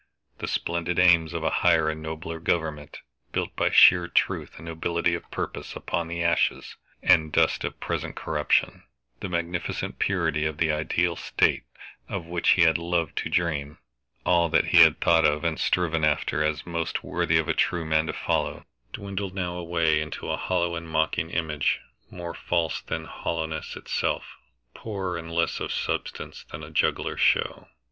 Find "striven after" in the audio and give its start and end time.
15.59-16.43